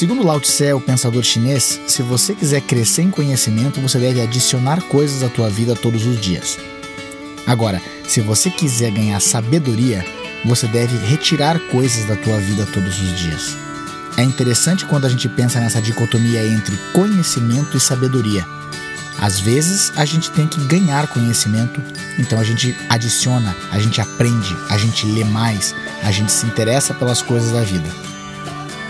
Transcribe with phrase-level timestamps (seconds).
[0.00, 4.80] Segundo Lao Tse, o pensador chinês, se você quiser crescer em conhecimento, você deve adicionar
[4.84, 6.56] coisas à tua vida todos os dias.
[7.46, 10.02] Agora, se você quiser ganhar sabedoria,
[10.42, 13.54] você deve retirar coisas da tua vida todos os dias.
[14.16, 18.42] É interessante quando a gente pensa nessa dicotomia entre conhecimento e sabedoria.
[19.18, 21.78] Às vezes a gente tem que ganhar conhecimento,
[22.18, 26.94] então a gente adiciona, a gente aprende, a gente lê mais, a gente se interessa
[26.94, 28.09] pelas coisas da vida.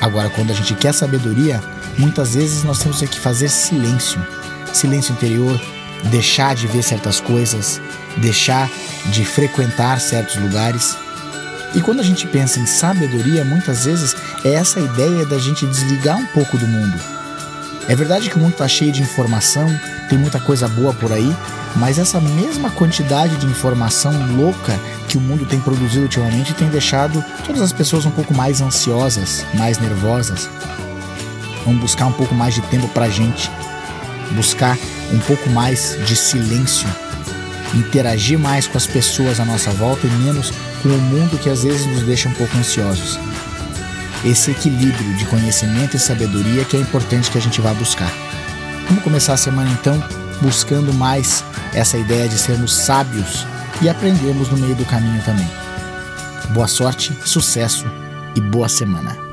[0.00, 1.60] Agora, quando a gente quer sabedoria,
[1.98, 4.20] muitas vezes nós temos que fazer silêncio
[4.72, 5.60] silêncio interior,
[6.10, 7.80] deixar de ver certas coisas,
[8.16, 8.70] deixar
[9.06, 10.96] de frequentar certos lugares.
[11.74, 16.16] E quando a gente pensa em sabedoria, muitas vezes é essa ideia da gente desligar
[16.16, 17.19] um pouco do mundo.
[17.88, 19.66] É verdade que o mundo está cheio de informação,
[20.08, 21.34] tem muita coisa boa por aí,
[21.76, 27.24] mas essa mesma quantidade de informação louca que o mundo tem produzido ultimamente tem deixado
[27.44, 30.48] todas as pessoas um pouco mais ansiosas, mais nervosas.
[31.64, 33.50] Vamos buscar um pouco mais de tempo para a gente,
[34.32, 34.78] buscar
[35.12, 36.88] um pouco mais de silêncio,
[37.74, 41.64] interagir mais com as pessoas à nossa volta e menos com o mundo que às
[41.64, 43.18] vezes nos deixa um pouco ansiosos.
[44.24, 48.12] Esse equilíbrio de conhecimento e sabedoria que é importante que a gente vá buscar.
[48.86, 50.02] Vamos começar a semana então
[50.42, 53.46] buscando mais essa ideia de sermos sábios
[53.80, 55.48] e aprendermos no meio do caminho também.
[56.50, 57.86] Boa sorte, sucesso
[58.34, 59.29] e boa semana.